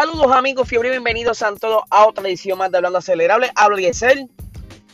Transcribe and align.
Saludos 0.00 0.32
amigos 0.32 0.66
fiebre 0.66 0.88
y 0.88 0.92
bienvenidos 0.92 1.42
a 1.42 1.54
todos 1.56 1.82
a 1.90 2.06
otra 2.06 2.26
edición 2.26 2.56
más 2.56 2.70
de 2.70 2.78
Hablando 2.78 3.00
Acelerable. 3.00 3.50
Hablo 3.54 3.76
Diesel. 3.76 4.30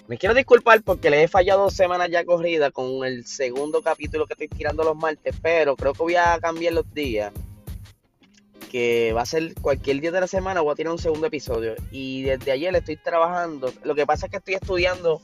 Me 0.08 0.18
quiero 0.18 0.34
disculpar 0.34 0.82
porque 0.82 1.10
les 1.10 1.26
he 1.26 1.28
fallado 1.28 1.62
dos 1.62 1.74
semanas 1.74 2.08
ya 2.10 2.24
corrida 2.24 2.72
con 2.72 3.04
el 3.04 3.24
segundo 3.24 3.82
capítulo 3.82 4.26
que 4.26 4.32
estoy 4.32 4.48
tirando 4.48 4.82
los 4.82 4.96
martes, 4.96 5.32
pero 5.40 5.76
creo 5.76 5.92
que 5.92 6.02
voy 6.02 6.16
a 6.16 6.36
cambiar 6.40 6.72
los 6.72 6.92
días. 6.92 7.32
Que 8.68 9.12
va 9.12 9.22
a 9.22 9.26
ser 9.26 9.54
cualquier 9.54 10.00
día 10.00 10.10
de 10.10 10.22
la 10.22 10.26
semana 10.26 10.60
voy 10.60 10.72
a 10.72 10.74
tirar 10.74 10.92
un 10.92 10.98
segundo 10.98 11.28
episodio. 11.28 11.76
Y 11.92 12.22
desde 12.22 12.50
ayer 12.50 12.74
estoy 12.74 12.96
trabajando. 12.96 13.72
Lo 13.84 13.94
que 13.94 14.06
pasa 14.06 14.26
es 14.26 14.32
que 14.32 14.38
estoy 14.38 14.54
estudiando 14.54 15.22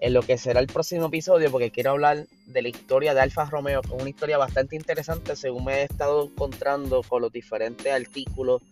en 0.00 0.14
lo 0.14 0.22
que 0.22 0.36
será 0.36 0.58
el 0.58 0.66
próximo 0.66 1.06
episodio 1.06 1.52
porque 1.52 1.70
quiero 1.70 1.92
hablar 1.92 2.26
de 2.46 2.60
la 2.60 2.68
historia 2.68 3.14
de 3.14 3.20
Alfa 3.20 3.44
Romeo, 3.44 3.82
que 3.82 3.94
es 3.94 4.00
una 4.00 4.10
historia 4.10 4.36
bastante 4.36 4.74
interesante 4.74 5.36
según 5.36 5.66
me 5.66 5.74
he 5.74 5.82
estado 5.84 6.24
encontrando 6.24 7.04
con 7.04 7.22
los 7.22 7.30
diferentes 7.30 7.92
artículos 7.92 8.62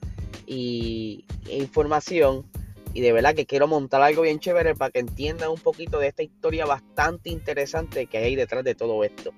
y 0.47 1.25
información 1.49 2.47
y 2.95 3.01
de 3.01 3.13
verdad 3.13 3.35
que 3.35 3.45
quiero 3.45 3.67
montar 3.67 4.01
algo 4.03 4.23
bien 4.23 4.39
chévere 4.39 4.75
para 4.77 4.91
que 4.91 5.01
entiendan 5.01 5.51
un 5.51 5.59
poquito 5.59 5.99
de 5.99 6.07
esta 6.07 6.23
historia 6.23 6.65
bastante 6.65 7.29
interesante 7.29 8.07
que 8.07 8.19
hay 8.19 8.37
detrás 8.37 8.63
de 8.63 8.77
todo 8.77 9.03
esto. 9.03 9.33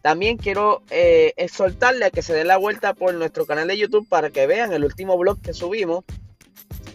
También 0.00 0.38
quiero 0.38 0.82
eh, 0.90 1.34
exhortarle 1.36 2.06
a 2.06 2.10
que 2.10 2.22
se 2.22 2.34
den 2.34 2.48
la 2.48 2.56
vuelta 2.56 2.94
por 2.94 3.12
nuestro 3.14 3.46
canal 3.46 3.68
de 3.68 3.78
YouTube 3.78 4.08
para 4.08 4.30
que 4.30 4.46
vean 4.46 4.72
el 4.72 4.84
último 4.84 5.16
blog 5.18 5.40
que 5.40 5.52
subimos, 5.52 6.04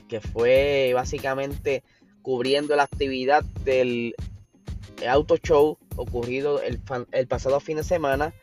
que 0.08 0.20
fue 0.20 0.92
básicamente 0.96 1.84
cubriendo 2.24 2.76
la 2.76 2.84
actividad 2.84 3.44
del 3.64 4.16
auto 5.08 5.38
show 5.38 5.78
ocurrido 5.96 6.62
el, 6.62 6.80
el 7.12 7.28
pasado 7.28 7.60
fin 7.60 7.78
de 7.78 7.84
semana. 7.84 8.34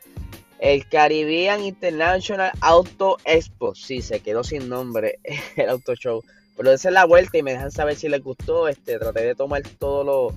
El 0.58 0.88
Caribbean 0.88 1.62
International 1.62 2.50
Auto 2.60 3.18
Expo. 3.24 3.74
Sí, 3.74 4.02
se 4.02 4.20
quedó 4.20 4.42
sin 4.42 4.68
nombre 4.68 5.18
el 5.56 5.68
auto 5.68 5.94
show. 5.94 6.22
Pero 6.56 6.72
esa 6.72 6.88
es 6.88 6.94
la 6.94 7.04
vuelta 7.04 7.36
y 7.36 7.42
me 7.42 7.52
dejan 7.52 7.70
saber 7.70 7.96
si 7.96 8.08
les 8.08 8.22
gustó. 8.22 8.68
Este, 8.68 8.98
traté 8.98 9.24
de 9.24 9.34
tomar 9.34 9.62
todos 9.78 10.06
los, 10.06 10.32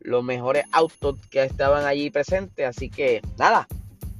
los 0.00 0.22
mejores 0.22 0.64
autos 0.72 1.16
que 1.30 1.42
estaban 1.42 1.86
allí 1.86 2.10
presentes. 2.10 2.66
Así 2.66 2.90
que 2.90 3.22
nada. 3.38 3.66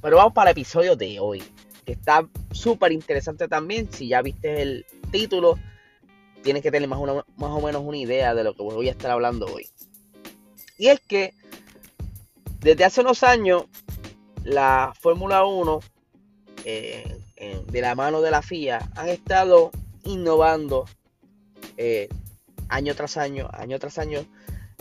Pero 0.00 0.16
vamos 0.16 0.32
para 0.32 0.50
el 0.50 0.52
episodio 0.52 0.96
de 0.96 1.20
hoy. 1.20 1.42
Que 1.84 1.92
está 1.92 2.26
súper 2.52 2.92
interesante 2.92 3.48
también. 3.48 3.92
Si 3.92 4.08
ya 4.08 4.22
viste 4.22 4.62
el 4.62 4.86
título, 5.10 5.58
tienes 6.42 6.62
que 6.62 6.70
tener 6.70 6.88
más, 6.88 6.98
más 7.00 7.50
o 7.50 7.60
menos 7.60 7.82
una 7.84 7.98
idea 7.98 8.34
de 8.34 8.44
lo 8.44 8.54
que 8.54 8.62
voy 8.62 8.88
a 8.88 8.92
estar 8.92 9.10
hablando 9.10 9.46
hoy. 9.46 9.68
Y 10.78 10.88
es 10.88 11.00
que 11.00 11.34
desde 12.60 12.84
hace 12.84 13.00
unos 13.00 13.22
años 13.22 13.64
la 14.44 14.92
Fórmula 14.98 15.44
1 15.44 15.80
eh, 16.64 17.16
de 17.66 17.80
la 17.80 17.94
mano 17.94 18.20
de 18.20 18.30
la 18.30 18.42
FIA 18.42 18.90
han 18.94 19.08
estado 19.08 19.70
innovando 20.04 20.86
eh, 21.76 22.08
año 22.68 22.94
tras 22.94 23.16
año, 23.16 23.48
año 23.52 23.78
tras 23.78 23.98
año. 23.98 24.20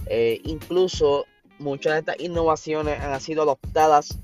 Eh, 0.05 0.41
incluso 0.43 1.25
muchas 1.57 1.93
de 1.93 1.99
estas 1.99 2.19
innovaciones 2.19 2.99
han 2.99 3.19
sido 3.21 3.43
adoptadas 3.43 4.17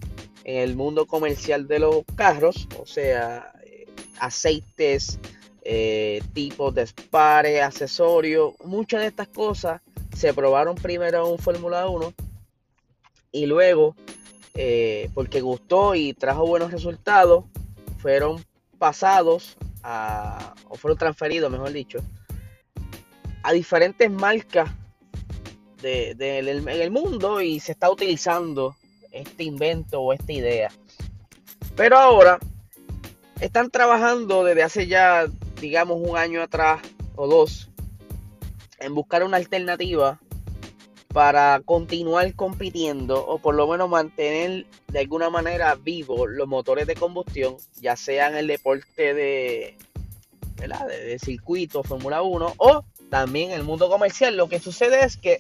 en 0.43 0.57
el 0.57 0.75
mundo 0.75 1.05
comercial 1.05 1.67
de 1.67 1.79
los 1.79 2.03
carros, 2.15 2.67
o 2.79 2.85
sea, 2.85 3.51
aceites, 4.19 5.19
tipos 6.33 6.75
de 6.75 6.85
spares, 6.85 7.63
accesorios, 7.63 8.53
muchas 8.63 9.01
de 9.01 9.07
estas 9.07 9.27
cosas 9.29 9.81
se 10.15 10.31
probaron 10.33 10.75
primero 10.75 11.31
en 11.31 11.39
Fórmula 11.39 11.87
1 11.87 12.13
y 13.35 13.47
luego, 13.47 13.97
porque 15.13 15.41
gustó 15.41 15.95
y 15.95 16.13
trajo 16.13 16.47
buenos 16.47 16.71
resultados, 16.71 17.45
fueron 17.97 18.43
pasados 18.77 19.57
o 20.69 20.75
fueron 20.75 20.97
transferidos, 20.97 21.51
mejor 21.51 21.71
dicho, 21.71 21.99
a 23.43 23.51
diferentes 23.51 24.09
marcas 24.09 24.71
de, 25.81 26.11
en 26.39 26.67
el 26.67 26.91
mundo 26.91 27.41
y 27.41 27.59
se 27.59 27.73
está 27.73 27.91
utilizando 27.91 28.75
este 29.11 29.43
invento 29.43 30.01
o 30.01 30.13
esta 30.13 30.31
idea. 30.31 30.71
Pero 31.75 31.97
ahora 31.97 32.39
están 33.39 33.69
trabajando 33.69 34.43
desde 34.43 34.63
hace 34.63 34.87
ya, 34.87 35.27
digamos, 35.61 35.99
un 36.01 36.17
año 36.17 36.41
atrás 36.41 36.81
o 37.15 37.27
dos 37.27 37.69
en 38.79 38.93
buscar 38.93 39.23
una 39.23 39.37
alternativa 39.37 40.19
para 41.15 41.61
continuar 41.63 42.35
compitiendo 42.35 43.25
o 43.25 43.39
por 43.39 43.55
lo 43.55 43.65
menos 43.69 43.87
mantener 43.89 44.65
de 44.89 44.99
alguna 44.99 45.29
manera 45.29 45.73
vivos 45.75 46.29
los 46.29 46.45
motores 46.45 46.87
de 46.87 46.95
combustión, 46.95 47.55
ya 47.79 47.95
sea 47.95 48.27
en 48.27 48.35
el 48.35 48.47
deporte 48.47 49.13
de, 49.13 49.77
de, 50.57 51.17
circuito, 51.17 51.83
Fórmula 51.83 52.21
1 52.21 52.55
o 52.57 52.83
también 53.09 53.51
el 53.51 53.63
mundo 53.63 53.87
comercial. 53.87 54.35
Lo 54.35 54.49
que 54.49 54.59
sucede 54.59 55.05
es 55.05 55.15
que 55.15 55.39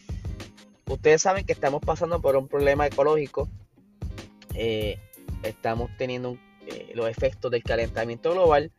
ustedes 0.87 1.21
saben 1.21 1.45
que 1.45 1.51
estamos 1.51 1.81
pasando 1.81 2.21
por 2.21 2.37
un 2.37 2.47
problema 2.47 2.87
ecológico. 2.87 3.49
Eh, 4.53 4.97
estamos 5.43 5.89
teniendo 5.97 6.37
eh, 6.67 6.93
los 6.95 7.09
efectos 7.09 7.51
del 7.51 7.63
calentamiento 7.63 8.31
global. 8.31 8.71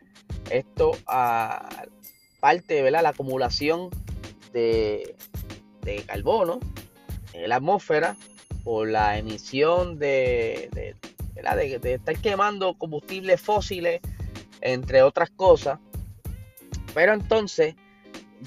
Esto 0.48 0.92
aparte 1.04 2.82
de 2.82 2.90
la 2.90 3.06
acumulación 3.06 3.90
de, 4.54 5.14
carbono 6.06 6.58
en 6.58 6.75
la 7.46 7.56
atmósfera 7.56 8.16
por 8.64 8.88
la 8.88 9.18
emisión 9.18 9.98
de, 9.98 10.68
de, 10.72 11.78
de 11.78 11.94
estar 11.94 12.16
quemando 12.18 12.74
combustibles 12.74 13.40
fósiles, 13.40 14.00
entre 14.60 15.02
otras 15.02 15.30
cosas. 15.30 15.78
Pero 16.94 17.12
entonces 17.12 17.74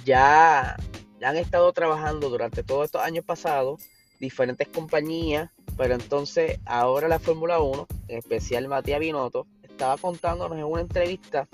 ya, 0.06 0.76
han 1.22 1.38
estado 1.38 1.72
trabajando 1.74 2.30
durante 2.30 2.64
todos 2.64 2.86
estos 2.86 3.02
años 3.02 3.26
pasados 3.26 3.82
diferentes 4.20 4.68
compañías, 4.68 5.50
pero 5.78 5.94
entonces 5.94 6.60
ahora 6.66 7.08
la 7.08 7.20
Fórmula 7.20 7.60
1, 7.60 7.88
en 8.10 8.18
especial 8.18 8.68
Matías 8.68 9.00
Binotto, 9.00 9.48
estaba 9.64 9.98
contándonos 9.98 10.58
en 10.58 10.66
una 10.66 10.82
entrevista 10.82 11.48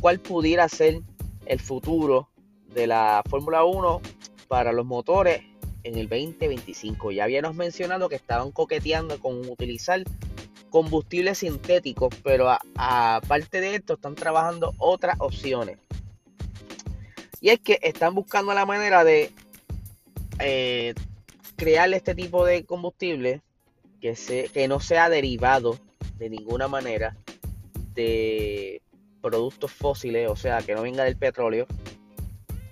cuál 0.00 0.20
pudiera 0.20 0.68
ser 0.68 1.00
el 1.46 1.60
futuro 1.60 2.28
de 2.74 2.86
la 2.86 3.22
Fórmula 3.28 3.64
1 3.64 4.00
para 4.48 4.72
los 4.72 4.84
motores 4.84 5.42
en 5.84 5.96
el 5.96 6.08
2025. 6.08 7.12
Ya 7.12 7.24
habíamos 7.24 7.54
mencionado 7.54 8.08
que 8.08 8.16
estaban 8.16 8.50
coqueteando 8.50 9.18
con 9.18 9.48
utilizar 9.48 10.02
combustibles 10.70 11.38
sintéticos, 11.38 12.14
pero 12.22 12.48
aparte 12.76 13.60
de 13.60 13.74
esto 13.74 13.94
están 13.94 14.14
trabajando 14.14 14.74
otras 14.78 15.16
opciones. 15.18 15.78
Y 17.40 17.50
es 17.50 17.60
que 17.60 17.78
están 17.82 18.14
buscando 18.14 18.54
la 18.54 18.64
manera 18.64 19.04
de 19.04 19.32
eh, 20.38 20.94
crear 21.56 21.92
este 21.92 22.14
tipo 22.14 22.46
de 22.46 22.64
combustible 22.64 23.42
que, 24.00 24.14
que 24.52 24.68
no 24.68 24.80
sea 24.80 25.08
derivado 25.08 25.78
de 26.18 26.30
ninguna 26.30 26.68
manera 26.68 27.16
de 27.94 28.80
productos 29.20 29.72
fósiles, 29.72 30.28
o 30.28 30.36
sea, 30.36 30.62
que 30.62 30.74
no 30.74 30.82
venga 30.82 31.04
del 31.04 31.16
petróleo 31.16 31.66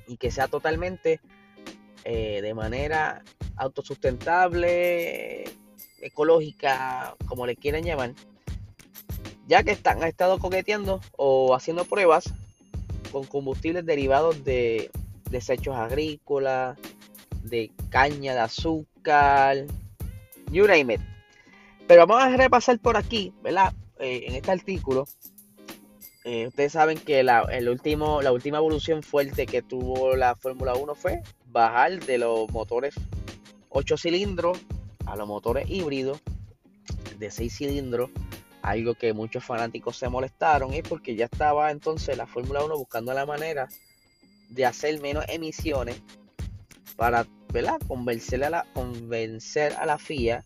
y 0.06 0.16
que 0.16 0.30
sea 0.30 0.48
totalmente 0.48 1.20
eh, 2.04 2.40
de 2.42 2.54
manera 2.54 3.22
autosustentable, 3.56 5.44
ecológica, 6.00 7.16
como 7.26 7.46
le 7.46 7.56
quieran 7.56 7.84
llamar, 7.84 8.14
ya 9.46 9.62
que 9.62 9.72
están, 9.72 10.02
han 10.02 10.08
estado 10.08 10.38
coqueteando 10.38 11.00
o 11.16 11.54
haciendo 11.54 11.84
pruebas 11.84 12.32
con 13.12 13.24
combustibles 13.24 13.84
derivados 13.84 14.44
de 14.44 14.90
desechos 15.30 15.76
agrícolas, 15.76 16.78
de 17.42 17.70
caña 17.90 18.34
de 18.34 18.40
azúcar, 18.40 19.56
you 20.50 20.66
name 20.66 20.94
it. 20.94 21.00
Pero 21.86 22.06
vamos 22.06 22.22
a 22.22 22.36
repasar 22.36 22.78
por 22.78 22.96
aquí, 22.96 23.32
¿verdad? 23.42 23.72
Eh, 23.98 24.24
en 24.26 24.36
este 24.36 24.52
artículo, 24.52 25.06
eh, 26.24 26.46
ustedes 26.46 26.72
saben 26.72 26.98
que 26.98 27.22
la, 27.22 27.44
la 27.44 28.32
última 28.32 28.58
evolución 28.58 29.02
fuerte 29.02 29.46
que 29.46 29.62
tuvo 29.62 30.14
la 30.16 30.36
Fórmula 30.36 30.74
1 30.74 30.94
fue 30.94 31.22
bajar 31.50 32.00
de 32.00 32.18
los 32.18 32.50
motores 32.50 32.94
8 33.68 33.96
cilindros 33.96 34.58
a 35.06 35.16
los 35.16 35.26
motores 35.26 35.68
híbridos 35.68 36.20
de 37.18 37.30
6 37.30 37.56
cilindros 37.56 38.10
algo 38.62 38.94
que 38.94 39.12
muchos 39.12 39.44
fanáticos 39.44 39.96
se 39.96 40.08
molestaron 40.08 40.72
es 40.74 40.82
porque 40.82 41.16
ya 41.16 41.24
estaba 41.26 41.70
entonces 41.70 42.16
la 42.16 42.26
Fórmula 42.26 42.64
1 42.64 42.76
buscando 42.76 43.12
la 43.14 43.26
manera 43.26 43.68
de 44.48 44.66
hacer 44.66 45.00
menos 45.00 45.24
emisiones 45.28 46.02
para 46.96 47.26
Convencer, 47.88 48.44
a 48.44 48.50
la, 48.50 48.66
convencer 48.74 49.72
a 49.72 49.84
la 49.84 49.98
FIA 49.98 50.44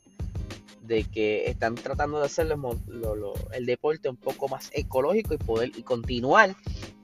de 0.83 1.05
que 1.05 1.51
están 1.51 1.75
tratando 1.75 2.19
de 2.19 2.27
hacer 2.27 2.49
el 3.53 3.67
deporte 3.67 4.09
un 4.09 4.17
poco 4.17 4.49
más 4.49 4.71
ecológico 4.73 5.35
y 5.35 5.39
poder 5.39 5.73
y 5.77 5.83
continuar 5.83 6.57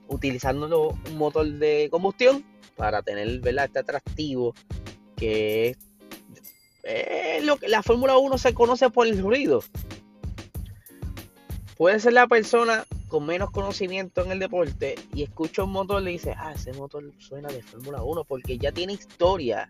utilizando 0.07 0.89
un 0.89 1.17
motor 1.17 1.47
de 1.47 1.87
combustión 1.91 2.43
para 2.75 3.01
tener 3.01 3.39
¿verdad? 3.39 3.65
este 3.65 3.79
atractivo 3.79 4.53
que 5.15 5.75
es 6.83 7.43
lo 7.43 7.57
que 7.57 7.67
la 7.67 7.83
Fórmula 7.83 8.17
1 8.17 8.37
se 8.37 8.53
conoce 8.53 8.89
por 8.89 9.05
el 9.05 9.21
ruido 9.21 9.63
puede 11.81 11.99
ser 11.99 12.13
la 12.13 12.27
persona 12.27 12.85
con 13.07 13.25
menos 13.25 13.49
conocimiento 13.51 14.23
en 14.23 14.31
el 14.31 14.37
deporte 14.37 14.95
y 15.15 15.23
escucha 15.23 15.63
un 15.63 15.71
motor 15.71 16.01
le 16.01 16.11
dice, 16.11 16.35
ah, 16.37 16.53
ese 16.55 16.71
motor 16.73 17.11
suena 17.17 17.49
de 17.49 17.63
Fórmula 17.63 18.03
1 18.03 18.23
porque 18.23 18.57
ya 18.57 18.71
tiene 18.71 18.93
historia. 18.93 19.69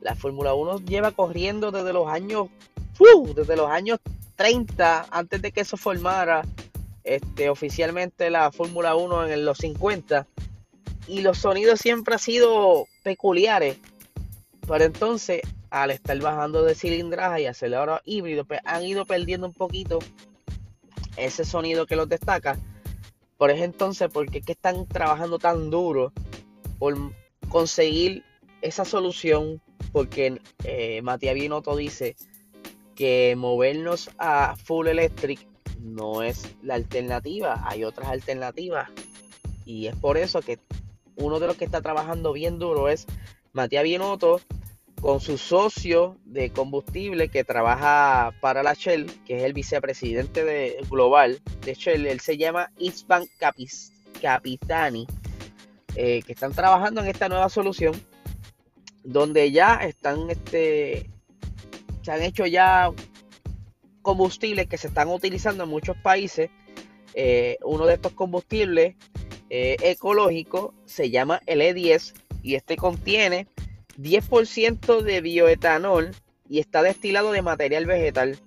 La 0.00 0.14
Fórmula 0.14 0.52
1 0.52 0.84
lleva 0.84 1.12
corriendo 1.12 1.72
desde 1.72 1.92
los 1.94 2.08
años, 2.08 2.48
desde 3.34 3.56
los 3.56 3.70
años 3.70 3.98
30, 4.36 5.06
antes 5.10 5.42
de 5.42 5.50
que 5.50 5.62
eso 5.62 5.78
formara 5.78 6.42
este, 7.02 7.48
oficialmente 7.48 8.28
la 8.30 8.52
Fórmula 8.52 8.94
1 8.94 9.26
en 9.28 9.44
los 9.44 9.58
50. 9.58 10.26
Y 11.08 11.20
los 11.20 11.38
sonidos 11.38 11.80
siempre 11.80 12.14
han 12.14 12.20
sido 12.20 12.86
peculiares. 13.02 13.78
Pero 14.66 14.84
entonces, 14.84 15.42
al 15.70 15.90
estar 15.90 16.18
bajando 16.18 16.64
de 16.64 16.74
cilindraje 16.74 17.42
y 17.42 17.46
acelerador 17.46 18.02
híbrido, 18.04 18.44
pues 18.44 18.60
han 18.64 18.84
ido 18.84 19.04
perdiendo 19.04 19.46
un 19.46 19.52
poquito 19.52 19.98
ese 21.16 21.44
sonido 21.44 21.86
que 21.86 21.96
los 21.96 22.08
destaca. 22.08 22.58
Por 23.36 23.50
eso 23.50 23.64
entonces, 23.64 24.08
¿por 24.10 24.30
qué 24.30 24.40
que 24.40 24.52
están 24.52 24.86
trabajando 24.86 25.38
tan 25.38 25.70
duro 25.70 26.12
por 26.78 26.96
conseguir 27.48 28.24
esa 28.62 28.84
solución? 28.84 29.60
Porque 29.92 30.40
eh, 30.64 31.02
Matías 31.02 31.34
Binotto 31.34 31.76
dice 31.76 32.16
que 32.94 33.34
movernos 33.36 34.10
a 34.18 34.56
full 34.56 34.88
electric 34.88 35.46
no 35.78 36.22
es 36.22 36.56
la 36.62 36.74
alternativa, 36.74 37.62
hay 37.66 37.84
otras 37.84 38.08
alternativas. 38.08 38.90
Y 39.64 39.86
es 39.86 39.96
por 39.96 40.16
eso 40.16 40.40
que 40.40 40.58
uno 41.16 41.40
de 41.40 41.46
los 41.46 41.56
que 41.56 41.64
está 41.64 41.80
trabajando 41.80 42.32
bien 42.32 42.58
duro 42.58 42.88
es 42.88 43.06
Matías 43.52 43.84
Binotto 43.84 44.40
con 45.00 45.20
su 45.20 45.38
socio 45.38 46.16
de 46.24 46.50
combustible 46.50 47.28
que 47.28 47.44
trabaja 47.44 48.34
para 48.40 48.62
la 48.62 48.74
Shell, 48.74 49.06
que 49.26 49.38
es 49.38 49.42
el 49.44 49.52
vicepresidente 49.52 50.44
de, 50.44 50.78
global 50.90 51.40
de 51.64 51.74
Shell, 51.74 52.06
él 52.06 52.20
se 52.20 52.36
llama 52.36 52.70
Isvan 52.78 53.26
Capitani, 54.20 55.06
eh, 55.94 56.22
que 56.22 56.32
están 56.32 56.52
trabajando 56.52 57.02
en 57.02 57.08
esta 57.08 57.28
nueva 57.28 57.48
solución, 57.48 57.94
donde 59.04 59.52
ya 59.52 59.74
están, 59.76 60.30
este, 60.30 61.10
se 62.02 62.12
han 62.12 62.22
hecho 62.22 62.46
ya 62.46 62.90
combustibles 64.02 64.66
que 64.66 64.78
se 64.78 64.88
están 64.88 65.08
utilizando 65.08 65.64
en 65.64 65.70
muchos 65.70 65.96
países. 65.98 66.50
Eh, 67.14 67.58
uno 67.64 67.86
de 67.86 67.94
estos 67.94 68.12
combustibles 68.12 68.94
eh, 69.50 69.76
ecológicos 69.80 70.72
se 70.84 71.10
llama 71.10 71.40
el 71.46 71.60
E10 71.60 72.14
y 72.42 72.54
este 72.54 72.76
contiene 72.76 73.46
10% 73.98 75.02
de 75.02 75.20
bioetanol 75.20 76.14
y 76.48 76.60
está 76.60 76.82
destilado 76.82 77.32
de 77.32 77.42
material 77.42 77.86
vegetal. 77.86 78.38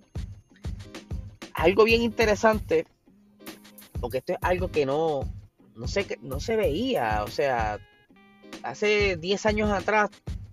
Algo 1.54 1.84
bien 1.84 2.01
interesante, 2.01 2.86
porque 4.00 4.19
esto 4.19 4.34
es 4.34 4.40
algo 4.42 4.72
que 4.72 4.86
no, 4.86 5.22
no, 5.75 5.88
sé, 5.88 6.18
no 6.22 6.40
se 6.40 6.56
veía, 6.56 7.24
o 7.24 7.28
sea, 7.28 7.80
hace 8.63 9.18
10 9.18 9.45
años 9.45 9.72
atrás, 9.72 10.10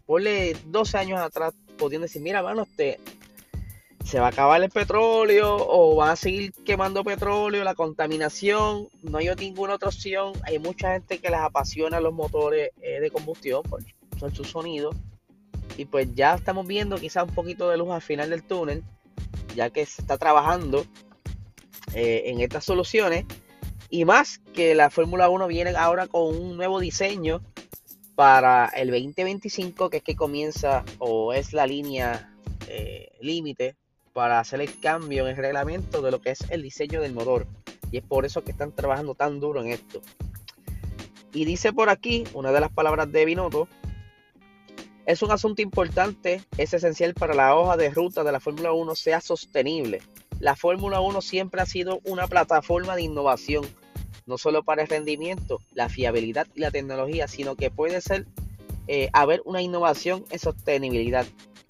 ponle 0.07 0.57
12 0.67 0.99
años 0.99 1.21
atrás, 1.21 1.55
podían 1.79 2.03
decir, 2.03 2.23
mira, 2.23 2.43
mano, 2.43 2.63
este, 2.63 2.99
se 4.07 4.21
va 4.21 4.27
a 4.27 4.29
acabar 4.29 4.63
el 4.63 4.71
petróleo 4.71 5.57
o 5.59 5.97
va 5.97 6.13
a 6.13 6.17
seguir 6.17 6.53
quemando 6.65 7.03
petróleo, 7.03 7.65
la 7.65 7.75
contaminación, 7.75 8.89
no 9.03 9.19
hay 9.19 9.29
ninguna 9.37 9.75
otra 9.75 9.89
opción. 9.89 10.33
Hay 10.45 10.61
mucha 10.61 10.93
gente 10.93 11.19
que 11.19 11.29
les 11.29 11.41
apasiona 11.41 11.99
los 11.99 12.15
motores 12.15 12.71
eh, 12.81 13.01
de 13.01 13.11
combustión, 13.11 13.63
son 14.19 14.33
su 14.33 14.45
sonido. 14.45 14.91
Y 15.77 15.87
pues 15.87 16.15
ya 16.15 16.37
estamos 16.37 16.69
viendo 16.69 16.99
quizás 16.99 17.25
un 17.25 17.35
poquito 17.35 17.69
de 17.69 17.79
luz 17.79 17.91
al 17.91 18.01
final 18.01 18.31
del 18.31 18.45
túnel, 18.45 18.85
ya 19.57 19.71
que 19.71 19.85
se 19.85 20.03
está 20.03 20.17
trabajando 20.17 20.87
eh, 21.93 22.23
en 22.27 22.41
estas 22.41 22.65
soluciones. 22.65 23.25
Y 23.91 24.05
más 24.05 24.39
que 24.55 24.77
la 24.77 24.89
Fórmula 24.89 25.29
1 25.29 25.49
viene 25.49 25.71
ahora 25.77 26.07
con 26.07 26.29
un 26.29 26.57
nuevo 26.57 26.79
diseño 26.79 27.41
para 28.15 28.67
el 28.67 28.93
2025, 28.93 29.91
que 29.91 29.97
es 29.97 30.03
que 30.05 30.15
comienza 30.15 30.85
o 31.01 31.33
es 31.33 31.53
la 31.53 31.67
línea 31.67 32.33
eh, 32.69 33.11
límite 33.21 33.77
para 34.17 34.41
hacer 34.41 34.63
el 34.63 34.81
cambio 34.81 35.25
en 35.25 35.33
el 35.33 35.37
reglamento 35.37 36.01
de 36.01 36.11
lo 36.11 36.23
que 36.23 36.31
es 36.31 36.51
el 36.51 36.63
diseño 36.63 37.03
del 37.03 37.13
motor. 37.13 37.47
Y 37.93 37.99
es 37.99 38.03
por 38.03 38.25
eso 38.25 38.43
que 38.43 38.53
están 38.53 38.73
trabajando 38.73 39.15
tan 39.15 39.41
duro 39.41 39.61
en 39.61 39.69
esto. 39.69 40.01
Y 41.35 41.45
dice 41.45 41.75
por 41.75 41.91
aquí, 41.91 42.25
una 42.33 42.51
de 42.51 42.61
las 42.61 42.73
palabras 42.73 43.13
de 43.13 43.27
Binotto, 43.27 43.69
es 45.05 45.21
un 45.21 45.33
asunto 45.33 45.61
importante, 45.61 46.43
es 46.57 46.73
esencial 46.73 47.13
para 47.13 47.35
la 47.35 47.55
hoja 47.55 47.77
de 47.77 47.91
ruta 47.91 48.25
de 48.25 48.33
la 48.33 48.41
Fórmula 48.41 48.73
1 48.73 48.95
sea 48.95 49.21
sostenible. 49.21 50.01
La 50.41 50.57
Fórmula 50.57 51.01
1 51.01 51.21
siempre 51.21 51.61
ha 51.61 51.67
sido 51.67 52.01
una 52.05 52.27
plataforma 52.27 52.97
de 52.97 53.03
innovación, 53.03 53.67
no 54.25 54.39
solo 54.39 54.63
para 54.63 54.81
el 54.81 54.89
rendimiento, 54.89 55.61
la 55.75 55.91
fiabilidad 55.91 56.47
y 56.55 56.61
la 56.61 56.71
tecnología, 56.71 57.29
sino 57.29 57.55
que 57.55 57.71
puede 57.71 58.01
ser 58.01 58.25
eh, 58.89 59.11
haber 59.13 59.43
una 59.45 59.61
innovación 59.61 60.25
en 60.31 60.39
sostenibilidad. 60.39 61.27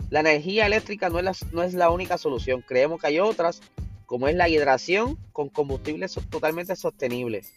La 0.08 0.20
energía 0.20 0.66
eléctrica 0.66 1.08
no 1.08 1.18
es 1.18 1.74
la, 1.74 1.90
única 1.90 2.16
solución, 2.16 2.62
creemos 2.62 3.00
que 3.00 3.08
hay 3.08 3.18
otras, 3.18 3.60
como 4.06 4.28
es 4.28 4.36
la 4.36 4.48
hidratación 4.48 5.18
con 5.32 5.48
combustibles 5.48 6.18
totalmente 6.30 6.76
sostenibles. 6.76 7.52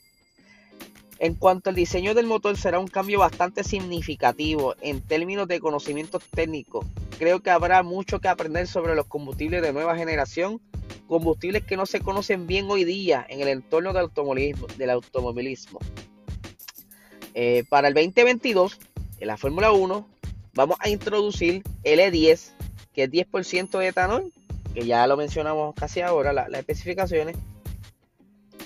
En 1.20 1.36
cuanto 1.36 1.70
al 1.70 1.76
diseño 1.76 2.16
del 2.16 2.26
motor, 2.26 2.58
será 2.58 2.80
un 2.80 2.88
cambio 2.88 3.20
bastante 3.20 3.64
significativo 3.64 4.74
en 4.82 5.02
términos 5.02 5.48
de 5.48 5.60
conocimientos 5.60 6.24
técnicos. 6.32 6.86
Creo 7.20 7.42
que 7.42 7.50
habrá 7.50 7.84
mucho 7.84 8.20
que 8.20 8.30
aprender 8.30 8.68
sobre 8.68 8.96
los 8.96 9.06
combustibles 9.06 9.62
de 9.62 9.74
nueva 9.74 9.98
generación, 9.98 10.62
combustibles 11.08 11.66
que 11.66 11.76
no 11.76 11.86
se 11.86 12.00
conocen 12.00 12.48
bien 12.48 12.68
hoy 12.70 12.84
día 12.86 13.26
en 13.30 13.42
el 13.42 13.50
entorno 13.50 13.92
del 13.92 14.04
automovilismo. 14.04 14.68
Del 14.78 14.90
automovilismo. 14.92 15.80
Eh, 17.34 17.64
para 17.70 17.90
el 17.90 17.94
2022, 17.94 18.80
en 19.20 19.28
la 19.28 19.38
Fórmula 19.38 19.72
1, 19.72 20.08
vamos 20.54 20.78
a 20.80 20.90
introducir 20.90 21.64
el 21.84 22.00
E10, 22.00 22.52
que 22.94 23.04
es 23.04 23.12
10% 23.12 23.78
de 23.80 23.88
etanol, 23.88 24.34
que 24.74 24.86
ya 24.86 25.08
lo 25.08 25.18
mencionamos 25.18 25.76
casi 25.76 26.02
ahora, 26.02 26.34
las 26.34 26.54
especificaciones 26.54 27.36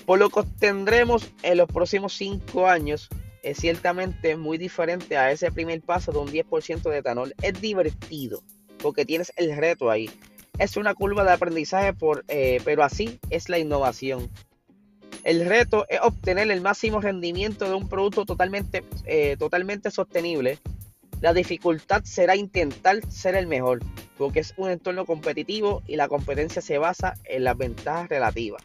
por 0.04 0.18
lo 0.18 0.28
que 0.28 0.42
tendremos 0.58 1.30
en 1.42 1.58
los 1.58 1.68
próximos 1.68 2.14
5 2.14 2.66
años 2.66 3.08
es 3.42 3.58
ciertamente 3.58 4.36
muy 4.36 4.58
diferente 4.58 5.16
a 5.16 5.30
ese 5.30 5.50
primer 5.50 5.80
paso 5.80 6.12
de 6.12 6.18
un 6.18 6.28
10% 6.28 6.82
de 6.90 6.98
etanol. 6.98 7.34
Es 7.42 7.60
divertido 7.60 8.42
porque 8.82 9.04
tienes 9.04 9.32
el 9.36 9.56
reto 9.56 9.90
ahí. 9.90 10.10
Es 10.58 10.76
una 10.76 10.94
curva 10.94 11.24
de 11.24 11.32
aprendizaje, 11.32 11.94
eh, 12.28 12.60
pero 12.64 12.84
así 12.84 13.18
es 13.30 13.48
la 13.48 13.58
innovación. 13.58 14.30
El 15.24 15.46
reto 15.46 15.86
es 15.88 16.00
obtener 16.02 16.50
el 16.50 16.60
máximo 16.60 17.00
rendimiento 17.00 17.66
de 17.66 17.74
un 17.74 17.88
producto 17.88 18.26
totalmente, 18.26 18.84
eh, 19.06 19.36
totalmente 19.38 19.90
sostenible. 19.90 20.58
La 21.20 21.32
dificultad 21.32 22.02
será 22.04 22.36
intentar 22.36 23.00
ser 23.10 23.34
el 23.34 23.46
mejor, 23.46 23.80
porque 24.18 24.40
es 24.40 24.54
un 24.56 24.70
entorno 24.70 25.06
competitivo 25.06 25.82
y 25.86 25.96
la 25.96 26.08
competencia 26.08 26.60
se 26.60 26.78
basa 26.78 27.14
en 27.24 27.44
las 27.44 27.56
ventajas 27.56 28.08
relativas. 28.08 28.62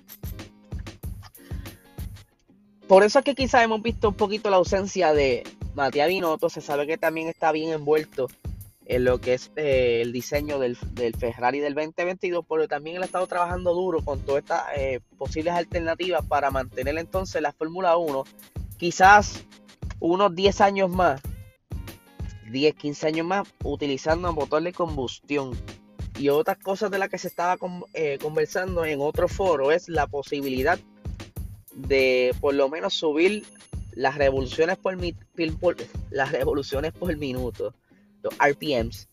Por 2.88 3.04
eso 3.04 3.20
es 3.20 3.26
que 3.26 3.36
quizás 3.36 3.64
hemos 3.64 3.82
visto 3.84 4.10
un 4.10 4.16
poquito 4.16 4.50
la 4.50 4.58
ausencia 4.58 5.14
de 5.14 5.44
Matías 5.76 6.08
Binotto. 6.08 6.50
Se 6.50 6.60
sabe 6.60 6.88
que 6.88 6.98
también 6.98 7.28
está 7.28 7.52
bien 7.52 7.72
envuelto 7.72 8.28
en 8.90 9.04
lo 9.04 9.22
que 9.22 9.36
es 9.36 9.52
eh, 9.56 10.02
el 10.02 10.12
diseño 10.12 10.58
del, 10.58 10.76
Ferrari 10.76 11.60
del 11.60 11.76
2022, 11.76 12.44
pero 12.50 12.68
también 12.68 12.96
él 12.96 13.04
ha 13.04 13.06
estado 13.06 13.28
trabajando 13.28 13.76
duro 13.76 14.04
con 14.04 14.20
todas 14.22 14.42
estas 14.42 14.64
eh, 14.76 15.00
posibles 15.20 15.54
alternativas 15.54 16.26
para 16.26 16.50
mantener 16.50 16.98
entonces 16.98 17.40
la 17.40 17.52
Fórmula 17.52 17.96
1 17.98 18.24
quizás 18.78 19.46
unos 20.00 20.34
10 20.34 20.62
años 20.62 20.90
más, 20.90 21.22
10, 22.52 22.76
15 22.76 23.08
años 23.08 23.28
más, 23.28 23.48
utilizando 23.64 24.34
motor 24.34 24.64
de 24.64 24.74
combustión. 24.74 25.52
Y 26.18 26.30
otras 26.30 26.58
cosas 26.58 26.92
de 26.92 27.00
las 27.00 27.10
que 27.10 27.18
se 27.18 27.28
estaba 27.28 27.58
eh, 27.94 28.18
conversando 28.22 28.84
en 28.86 29.00
otro 29.02 29.28
foro 29.28 29.72
es 29.72 29.88
la 29.88 30.08
posibilidad 30.08 30.78
de 31.74 32.36
por 32.42 32.54
lo 32.54 32.68
menos 32.68 32.94
subir 32.94 33.46
las 33.94 34.16
revoluciones 34.16 34.78
por, 34.78 34.98
las 36.12 36.32
revoluciones 36.32 36.92
por 36.94 37.16
minuto, 37.18 37.74
los 38.22 38.34
RPMs, 38.36 39.08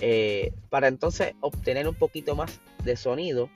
eh, 0.00 0.52
para 0.70 0.88
entonces 0.88 1.34
obtener 1.40 1.88
un 1.88 1.94
poquito 1.94 2.34
más 2.34 2.60
de 2.84 2.96
sonido 2.96 3.50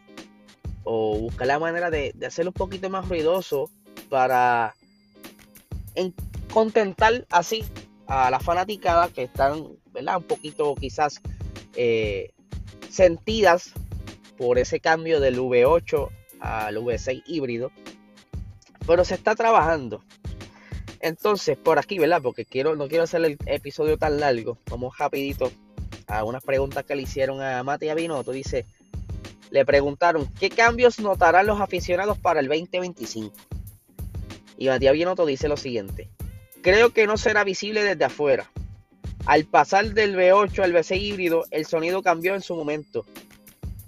o 0.85 1.19
buscar 1.19 1.47
la 1.47 1.59
manera 1.59 1.91
de, 1.91 2.15
hacerlo 2.27 2.51
un 2.51 2.55
poquito 2.55 2.89
más 2.91 3.09
ruidoso 3.09 3.71
para 4.09 4.75
contentar 6.53 7.27
así 7.31 7.65
a 8.11 8.31
las 8.31 8.43
fanaticadas 8.43 9.13
que 9.13 9.23
están 9.23 9.69
¿verdad? 9.93 10.19
un 10.19 10.25
poquito 10.25 10.75
quizás 10.75 11.23
eh, 11.77 12.33
sentidas 12.91 13.73
por 14.37 14.59
ese 14.59 14.81
cambio 14.81 15.21
del 15.21 15.39
V8 15.39 16.09
al 16.41 16.77
V6 16.77 17.23
híbrido 17.27 17.71
pero 18.91 19.05
se 19.05 19.15
está 19.15 19.37
trabajando. 19.37 20.03
Entonces, 20.99 21.57
por 21.57 21.79
aquí, 21.79 21.99
¿verdad? 22.01 22.21
Porque 22.21 22.45
quiero, 22.45 22.75
no 22.75 22.89
quiero 22.89 23.05
hacer 23.05 23.25
el 23.25 23.39
episodio 23.47 23.97
tan 23.97 24.19
largo. 24.19 24.59
Vamos 24.69 24.99
rapidito 24.99 25.53
a 26.09 26.25
unas 26.25 26.43
preguntas 26.43 26.85
que 26.85 26.97
le 26.97 27.03
hicieron 27.03 27.41
a 27.41 27.63
Matías 27.63 27.95
Binotto. 27.95 28.33
Dice, 28.33 28.67
le 29.51 29.65
preguntaron, 29.65 30.29
¿qué 30.41 30.51
cambios 30.51 30.99
notarán 30.99 31.47
los 31.47 31.61
aficionados 31.61 32.19
para 32.19 32.41
el 32.41 32.49
2025? 32.49 33.33
Y 34.59 34.67
Matías 34.67 34.93
Binotto 34.93 35.25
dice 35.25 35.47
lo 35.47 35.57
siguiente. 35.57 36.11
Creo 36.63 36.91
que 36.91 37.07
no 37.07 37.17
será 37.17 37.45
visible 37.45 37.83
desde 37.83 38.05
afuera. 38.05 38.51
Al 39.27 39.45
pasar 39.45 39.93
del 39.93 40.17
V8 40.17 40.63
al 40.63 40.75
V6 40.75 41.01
híbrido, 41.01 41.45
el 41.51 41.67
sonido 41.67 42.03
cambió 42.03 42.35
en 42.35 42.43
su 42.43 42.55
momento. 42.55 43.05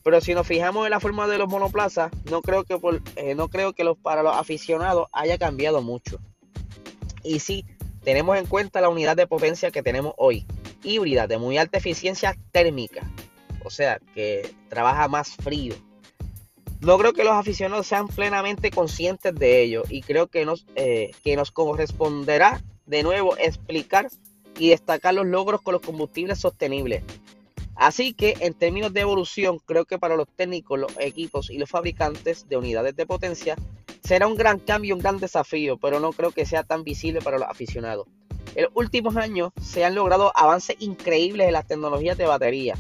Pero 0.03 0.21
si 0.21 0.35
nos 0.35 0.47
fijamos 0.47 0.87
en 0.87 0.91
la 0.91 1.01
forma 1.01 1.29
de 1.29 1.39
los 1.39 1.49
monoplazas, 1.49 2.11
no 2.31 2.43
creo 2.43 2.65
que, 2.65 2.79
eh, 3.17 3.35
no 3.35 3.49
creo 3.49 3.73
que 3.73 3.85
los, 3.85 3.97
para 3.99 4.23
los 4.23 4.35
aficionados 4.35 5.09
haya 5.13 5.39
cambiado 5.39 5.81
mucho. 5.81 6.19
Y 7.23 7.41
sí, 7.41 7.65
tenemos 8.03 8.37
en 8.37 8.47
cuenta 8.47 8.81
la 8.81 8.89
unidad 8.89 9.17
de 9.17 9.27
potencia 9.27 9.71
que 9.71 9.83
tenemos 9.83 10.15
hoy, 10.17 10.45
híbrida 10.83 11.27
de 11.27 11.39
muy 11.39 11.57
alta 11.57 11.79
eficiencia 11.79 12.37
térmica, 12.51 13.09
o 13.65 13.71
sea, 13.71 14.01
que 14.15 14.55
trabaja 14.69 15.07
más 15.09 15.37
frío. 15.37 15.75
No 16.83 16.99
creo 16.99 17.13
que 17.13 17.23
los 17.23 17.35
aficionados 17.35 17.87
sean 17.87 18.09
plenamente 18.09 18.73
conscientes 18.73 19.33
de 19.37 19.63
ello 19.63 19.85
y 19.89 20.03
creo 20.03 20.27
que 20.27 20.45
nos, 20.45 20.67
eh, 20.75 21.13
que 21.23 21.37
nos 21.37 21.53
corresponderá 21.53 22.61
de 22.87 23.05
nuevo 23.05 23.37
explicar 23.37 24.09
y 24.59 24.71
destacar 24.71 25.15
los 25.15 25.25
logros 25.25 25.63
con 25.63 25.75
los 25.75 25.81
combustibles 25.81 26.41
sostenibles. 26.41 27.05
Así 27.77 28.15
que 28.15 28.35
en 28.41 28.55
términos 28.55 28.93
de 28.93 29.03
evolución, 29.03 29.61
creo 29.65 29.85
que 29.85 30.01
para 30.01 30.17
los 30.17 30.27
técnicos, 30.35 30.77
los 30.77 30.93
equipos 30.99 31.51
y 31.51 31.59
los 31.59 31.71
fabricantes 31.71 32.49
de 32.49 32.57
unidades 32.57 32.97
de 32.97 33.07
potencia 33.07 33.55
será 34.03 34.27
un 34.27 34.35
gran 34.35 34.59
cambio, 34.59 34.97
un 34.97 35.03
gran 35.03 35.19
desafío, 35.19 35.77
pero 35.77 36.01
no 36.01 36.13
creo 36.13 36.33
que 36.33 36.47
sea 36.47 36.65
tan 36.65 36.83
visible 36.83 37.21
para 37.21 37.39
los 37.39 37.49
aficionados. 37.49 38.09
En 38.57 38.65
los 38.65 38.73
últimos 38.75 39.17
años 39.17 39.53
se 39.63 39.85
han 39.85 39.95
logrado 39.95 40.33
avances 40.35 40.75
increíbles 40.81 41.47
en 41.47 41.53
las 41.53 41.67
tecnologías 41.69 42.19
de 42.19 42.27
batería, 42.27 42.75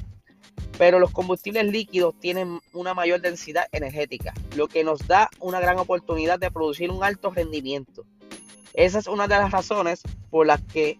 pero 0.83 0.99
los 0.99 1.13
combustibles 1.13 1.65
líquidos 1.67 2.13
tienen 2.19 2.59
una 2.73 2.93
mayor 2.93 3.21
densidad 3.21 3.69
energética, 3.71 4.35
lo 4.57 4.67
que 4.67 4.83
nos 4.83 5.07
da 5.07 5.31
una 5.39 5.61
gran 5.61 5.79
oportunidad 5.79 6.41
de 6.41 6.51
producir 6.51 6.91
un 6.91 7.05
alto 7.05 7.31
rendimiento. 7.31 8.05
Esa 8.75 8.99
es 8.99 9.07
una 9.07 9.29
de 9.29 9.37
las 9.37 9.53
razones 9.53 10.03
por 10.29 10.45
las 10.45 10.61
que 10.61 10.99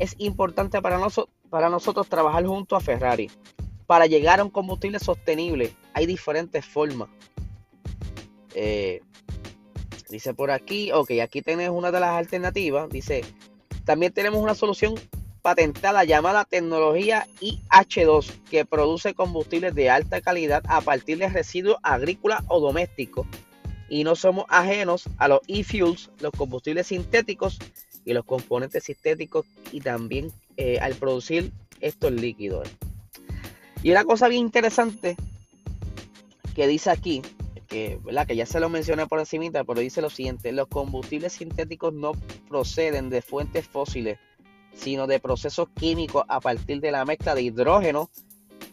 es 0.00 0.16
importante 0.18 0.82
para, 0.82 0.98
nosotros 0.98 2.08
trabajar 2.08 2.44
junto 2.44 2.74
a 2.74 2.80
Ferrari. 2.80 3.30
Para 3.86 4.06
llegar 4.06 4.40
a 4.40 4.42
un 4.42 4.50
combustible 4.50 4.98
sostenible 4.98 5.76
hay 5.94 6.06
diferentes 6.06 6.66
formas. 6.66 7.08
Eh, 8.56 9.00
dice 10.08 10.34
por 10.34 10.50
aquí, 10.50 10.90
ok, 10.90 11.12
aquí 11.22 11.40
tenés 11.40 11.70
una 11.70 11.92
de 11.92 12.00
las 12.00 12.16
alternativas. 12.16 12.88
Dice, 12.88 13.24
también 13.84 14.12
tenemos 14.12 14.42
una 14.42 14.56
solución 14.56 14.96
patentada 15.42 16.04
llamada 16.04 16.44
tecnología 16.44 17.26
IH2 17.40 18.30
que 18.50 18.64
produce 18.64 19.14
combustibles 19.14 19.74
de 19.74 19.90
alta 19.90 20.20
calidad 20.20 20.62
a 20.68 20.80
partir 20.80 21.18
de 21.18 21.28
residuos 21.28 21.78
agrícolas 21.82 22.42
o 22.48 22.60
domésticos 22.60 23.26
y 23.88 24.04
no 24.04 24.14
somos 24.14 24.44
ajenos 24.48 25.04
a 25.18 25.28
los 25.28 25.40
e-fuels, 25.48 26.10
los 26.20 26.32
combustibles 26.32 26.86
sintéticos 26.86 27.58
y 28.04 28.12
los 28.12 28.24
componentes 28.24 28.84
sintéticos 28.84 29.44
y 29.72 29.80
también 29.80 30.32
eh, 30.56 30.78
al 30.80 30.94
producir 30.94 31.52
estos 31.80 32.12
líquidos. 32.12 32.68
Y 33.82 33.90
una 33.90 34.04
cosa 34.04 34.28
bien 34.28 34.42
interesante 34.42 35.16
que 36.54 36.66
dice 36.66 36.90
aquí, 36.90 37.22
que, 37.68 37.98
¿verdad? 38.04 38.26
que 38.26 38.36
ya 38.36 38.46
se 38.46 38.60
lo 38.60 38.68
mencioné 38.68 39.06
por 39.06 39.18
encima, 39.18 39.64
pero 39.64 39.80
dice 39.80 40.02
lo 40.02 40.10
siguiente, 40.10 40.52
los 40.52 40.68
combustibles 40.68 41.32
sintéticos 41.34 41.92
no 41.94 42.12
proceden 42.48 43.10
de 43.10 43.22
fuentes 43.22 43.66
fósiles, 43.66 44.18
sino 44.74 45.06
de 45.06 45.20
procesos 45.20 45.68
químicos 45.70 46.24
a 46.28 46.40
partir 46.40 46.80
de 46.80 46.90
la 46.90 47.04
mezcla 47.04 47.34
de 47.34 47.42
hidrógeno 47.42 48.10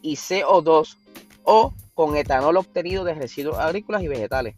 y 0.02 0.16
CO2 0.16 0.96
o 1.44 1.74
con 1.94 2.16
etanol 2.16 2.58
obtenido 2.58 3.04
de 3.04 3.14
residuos 3.14 3.58
agrícolas 3.58 4.04
y 4.04 4.08
vegetales. 4.08 4.56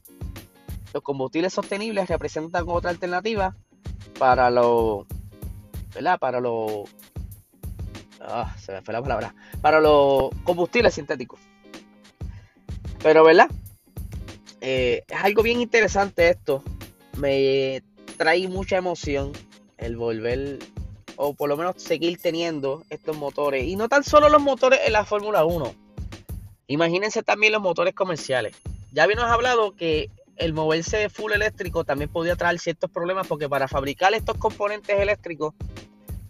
Los 0.93 1.03
combustibles 1.03 1.53
sostenibles 1.53 2.09
representan 2.09 2.65
otra 2.67 2.89
alternativa 2.89 3.55
para 4.17 4.49
los, 4.49 5.05
¿verdad? 5.93 6.19
Para 6.19 6.39
los, 6.39 6.89
ah, 8.21 8.55
se 8.59 8.73
me 8.73 8.81
fue 8.81 8.93
la 8.93 9.01
palabra, 9.01 9.35
para 9.61 9.79
los 9.79 10.29
combustibles 10.43 10.93
sintéticos. 10.93 11.39
Pero, 13.01 13.23
¿verdad? 13.23 13.49
Eh, 14.61 15.03
es 15.07 15.23
algo 15.23 15.41
bien 15.41 15.61
interesante 15.61 16.29
esto. 16.29 16.63
Me 17.17 17.81
trae 18.17 18.47
mucha 18.47 18.77
emoción 18.77 19.31
el 19.77 19.95
volver 19.95 20.59
o 21.21 21.33
por 21.33 21.49
lo 21.49 21.57
menos 21.57 21.75
seguir 21.77 22.17
teniendo 22.21 22.85
estos 22.89 23.17
motores. 23.17 23.67
Y 23.67 23.75
no 23.75 23.89
tan 23.89 24.05
solo 24.05 24.29
los 24.29 24.41
motores 24.41 24.79
en 24.85 24.93
la 24.93 25.03
Fórmula 25.03 25.43
1. 25.43 25.75
Imagínense 26.67 27.23
también 27.23 27.51
los 27.51 27.61
motores 27.61 27.93
comerciales. 27.93 28.55
Ya 28.93 29.03
habíamos 29.03 29.25
hablado 29.25 29.75
que 29.75 30.09
el 30.37 30.53
moverse 30.53 31.09
full 31.09 31.33
eléctrico 31.33 31.83
también 31.83 32.09
podía 32.09 32.37
traer 32.37 32.57
ciertos 32.57 32.89
problemas 32.89 33.27
porque 33.27 33.49
para 33.49 33.67
fabricar 33.67 34.13
estos 34.13 34.37
componentes 34.37 34.97
eléctricos 34.97 35.53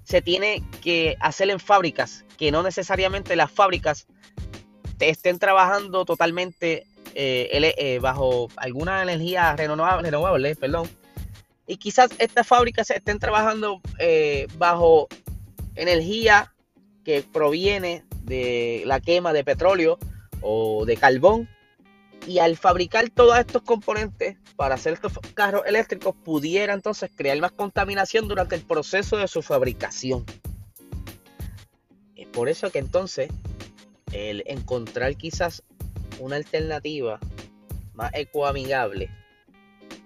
se 0.03 0.24
tiene 0.24 0.63
que 0.81 1.15
hacer 1.19 1.51
en 1.51 1.60
fábricas, 1.60 2.25
que 2.36 2.51
no 2.51 2.63
necesariamente 2.63 3.36
las 3.36 3.51
fábricas 3.51 4.08
estén 5.00 5.38
trabajando 5.38 6.03
totalmente 6.03 6.88
eh, 7.13 7.74
eh, 7.77 8.00
bajo 8.00 8.48
alguna 8.55 9.03
energía 9.03 9.55
renovable, 9.55 10.10
renovable, 10.10 10.55
perdón. 10.55 10.89
Y 11.70 11.78
quizás 11.78 12.10
estas 12.18 12.48
fábricas 12.48 12.90
estén 12.90 13.20
trabajando 13.20 13.80
eh, 14.00 14.48
bajo 14.58 15.08
energía 15.76 16.52
que 17.06 17.22
proviene 17.22 18.04
de 18.24 18.82
la 18.88 19.00
quema 19.00 19.34
de 19.34 19.44
petróleo 19.44 20.00
o 20.42 20.84
de 20.86 20.98
carbón 20.98 21.48
y 22.26 22.40
al 22.40 22.58
fabricar 22.58 23.12
todos 23.12 23.38
estos 23.38 23.62
componentes 23.62 24.38
para 24.56 24.74
hacer 24.74 24.94
estos 24.94 25.14
carros 25.36 25.62
eléctricos 25.68 26.16
pudiera 26.16 26.74
entonces 26.74 27.12
crear 27.16 27.40
más 27.40 27.52
contaminación 27.52 28.28
durante 28.28 28.56
el 28.56 28.62
proceso 28.64 29.18
de 29.18 29.28
su 29.28 29.44
fabricación. 29.44 30.26
Es 32.16 32.28
por 32.30 32.50
eso 32.50 32.72
que 32.72 32.80
entonces 32.80 33.30
el 34.12 34.42
encontrar 34.48 35.16
quizás 35.18 35.62
una 36.18 36.38
alternativa 36.38 37.20
más 37.94 38.10
ecoamigable 38.16 39.19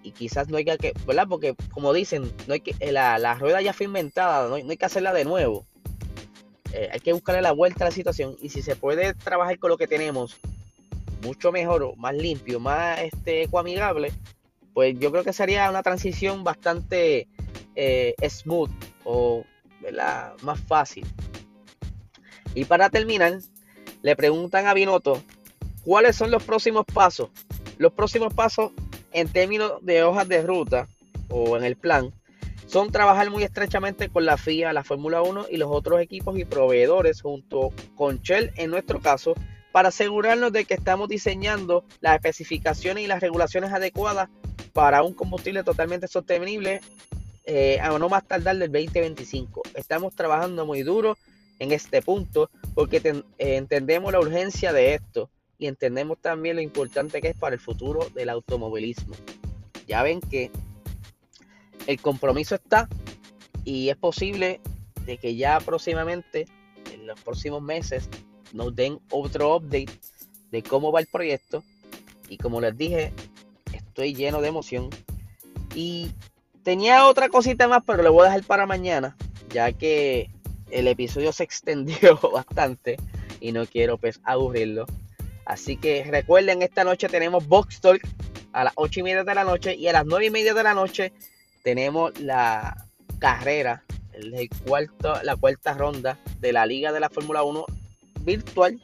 y 0.04 0.12
quizás 0.12 0.50
no 0.50 0.58
hay 0.58 0.66
que, 0.66 0.94
¿verdad? 1.08 1.28
Porque 1.28 1.56
como 1.72 1.94
dicen, 1.94 2.32
no 2.48 2.54
hay 2.54 2.60
que, 2.60 2.76
la, 2.92 3.34
rueda 3.36 3.62
ya 3.62 3.74
fue 3.74 3.86
inventada, 3.86 4.50
no 4.50 4.56
hay, 4.56 4.78
que 4.78 4.86
hacerla 4.86 5.14
de 5.14 5.26
nuevo. 5.26 5.66
Eh, 6.74 6.90
hay 6.92 7.00
que 7.00 7.14
buscarle 7.14 7.42
la 7.42 7.52
vuelta 7.52 7.86
a 7.86 7.88
la 7.88 7.94
situación 7.94 8.36
y 8.42 8.50
si 8.50 8.62
se 8.62 8.76
puede 8.76 9.14
trabajar 9.14 9.58
con 9.60 9.70
lo 9.70 9.78
que 9.78 9.88
tenemos 9.88 10.38
mucho 11.22 11.52
mejor, 11.52 11.96
más 11.98 12.16
limpio, 12.16 12.60
más 12.60 13.00
este, 13.00 13.44
ecoamigable, 13.44 14.12
pues 14.74 14.98
yo 15.00 15.12
creo 15.12 15.24
que 15.24 15.34
sería 15.34 15.70
una 15.70 15.84
transición 15.84 16.44
bastante 16.44 17.28
eh, 17.76 18.14
smooth 18.28 18.72
o 19.06 19.46
más 20.42 20.60
fácil. 20.62 21.06
Y 22.56 22.66
para 22.66 22.90
terminar, 22.90 23.40
le 24.02 24.16
preguntan 24.16 24.68
a 24.68 24.74
Binotto 24.74 25.24
cuáles 25.84 26.16
son 26.16 26.32
los 26.32 26.44
próximos 26.44 26.86
pasos. 26.86 27.30
Los 27.78 27.94
próximos 27.94 28.34
pasos 28.34 28.72
en 29.14 29.28
términos 29.28 29.74
de 29.82 30.04
hojas 30.04 30.28
de 30.28 30.42
ruta 30.42 30.88
o 31.30 31.58
en 31.58 31.64
el 31.64 31.76
plan 31.76 32.12
son 32.68 32.92
trabajar 32.92 33.30
muy 33.30 33.44
estrechamente 33.44 34.10
con 34.10 34.26
la 34.26 34.38
FIA, 34.38 34.74
la 34.74 34.84
Fórmula 34.84 35.22
1 35.22 35.48
y 35.50 35.58
los 35.58 35.70
otros 35.72 36.02
equipos 36.02 36.38
y 36.38 36.46
proveedores 36.46 37.22
junto 37.22 37.72
con 37.96 38.20
Shell 38.20 38.52
en 38.56 38.72
nuestro 38.72 39.00
caso 39.00 39.36
para 39.72 39.90
asegurarnos 39.90 40.52
de 40.52 40.66
que 40.66 40.74
estamos 40.74 41.10
diseñando 41.10 41.84
las 42.00 42.16
especificaciones 42.16 43.04
y 43.04 43.08
las 43.08 43.22
regulaciones 43.22 43.72
adecuadas 43.72 44.30
para 44.72 45.04
un 45.04 45.14
combustible 45.14 45.64
totalmente 45.64 46.08
sostenible 46.08 46.82
eh, 47.46 47.80
a 47.82 47.98
no 47.98 48.08
más 48.08 48.26
tardar 48.26 48.58
del 48.58 48.72
2025. 48.72 49.64
Estamos 49.76 50.16
trabajando 50.16 50.66
muy 50.66 50.84
duro 50.84 51.18
en 51.60 51.72
este 51.72 52.02
punto 52.02 52.50
porque 52.74 52.98
eh, 52.98 53.24
entendemos 53.38 54.12
la 54.12 54.20
urgencia 54.20 54.72
de 54.74 54.96
esto 54.96 55.30
y 55.64 55.68
entendemos 55.68 56.18
también 56.18 56.58
lo 56.58 56.62
importante 56.62 57.22
que 57.22 57.30
es 57.30 57.38
para 57.38 57.56
el 57.56 57.62
futuro 57.62 58.10
del 58.14 58.28
automovilismo. 58.28 59.16
Ya 59.88 60.04
ven 60.04 60.20
que 60.20 60.52
el 61.88 62.02
compromiso 62.02 62.56
está 62.56 62.90
y 63.64 63.88
es 63.88 63.96
posible 63.96 64.60
de 65.06 65.18
que 65.18 65.38
ya 65.38 65.62
próximamente, 65.62 66.48
en 66.92 67.08
los 67.08 67.18
próximos 67.22 67.62
meses, 67.62 68.10
nos 68.52 68.76
den 68.76 69.00
otro 69.10 69.56
update 69.56 70.02
de 70.52 70.64
cómo 70.64 70.92
va 70.92 71.00
el 71.00 71.08
proyecto. 71.08 71.64
Y 72.28 72.36
como 72.36 72.60
les 72.60 72.78
dije, 72.78 73.14
estoy 73.74 74.14
lleno 74.16 74.42
de 74.42 74.50
emoción. 74.50 74.90
Y 75.74 76.12
tenía 76.64 77.08
otra 77.08 77.30
cosita 77.30 77.70
más, 77.70 77.84
pero 77.88 78.04
lo 78.04 78.12
voy 78.12 78.24
a 78.24 78.32
dejar 78.32 78.44
para 78.44 78.66
mañana, 78.66 79.16
ya 79.50 79.72
que 79.72 80.30
el 80.72 80.90
episodio 80.90 81.32
se 81.32 81.44
extendió 81.46 82.20
bastante 82.34 82.98
y 83.40 83.54
no 83.54 83.66
quiero 83.66 83.98
pues 83.98 84.20
aburrirlo. 84.26 84.88
Así 85.46 85.78
que 85.78 86.04
recuerden, 86.06 86.62
esta 86.62 86.84
noche 86.84 87.10
tenemos 87.10 87.48
Box 87.48 87.82
Talk 87.82 88.02
a 88.54 88.64
las 88.66 88.74
8 88.76 89.00
y 89.00 89.04
media 89.04 89.24
de 89.24 89.36
la 89.36 89.44
noche 89.44 89.76
y 89.76 89.88
a 89.88 89.94
las 89.94 90.06
9 90.06 90.28
y 90.28 90.30
media 90.30 90.54
de 90.54 90.64
la 90.64 90.74
noche 90.74 91.12
tenemos 91.64 92.18
la 92.20 92.88
carrera, 93.20 93.84
el 94.14 94.50
cuarto, 94.66 95.22
la 95.24 95.36
cuarta 95.36 95.74
ronda 95.74 96.20
de 96.40 96.54
la 96.54 96.66
Liga 96.66 96.92
de 96.92 97.00
la 97.00 97.10
Fórmula 97.10 97.44
1 97.44 97.66
virtual 98.22 98.82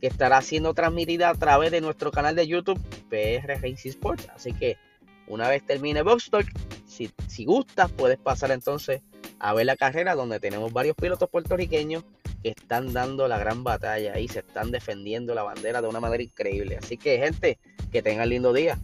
que 0.00 0.06
estará 0.06 0.40
siendo 0.40 0.72
transmitida 0.74 1.28
a 1.28 1.34
través 1.34 1.70
de 1.70 1.80
nuestro 1.80 2.10
canal 2.10 2.34
de 2.34 2.46
YouTube 2.46 2.80
PR 3.10 3.60
Racing 3.60 3.90
Sports. 3.90 4.28
Así 4.34 4.52
que 4.52 4.78
una 5.26 5.48
vez 5.48 5.64
termine 5.64 6.02
Box 6.02 6.30
Talk, 6.30 6.46
si, 6.86 7.10
si 7.28 7.44
gustas, 7.44 7.90
puedes 7.92 8.18
pasar 8.18 8.50
entonces 8.50 9.02
a 9.38 9.54
ver 9.54 9.66
la 9.66 9.76
carrera 9.76 10.14
donde 10.14 10.40
tenemos 10.40 10.72
varios 10.72 10.96
pilotos 10.96 11.28
puertorriqueños 11.28 12.04
que 12.42 12.50
están 12.50 12.92
dando 12.92 13.28
la 13.28 13.38
gran 13.38 13.64
batalla 13.64 14.18
y 14.18 14.28
se 14.28 14.40
están 14.40 14.70
defendiendo 14.70 15.34
la 15.34 15.42
bandera 15.42 15.82
de 15.82 15.88
una 15.88 16.00
manera 16.00 16.22
increíble. 16.22 16.76
Así 16.76 16.96
que, 16.96 17.18
gente, 17.18 17.58
que 17.90 18.02
tengan 18.02 18.28
lindo 18.28 18.52
día. 18.52 18.78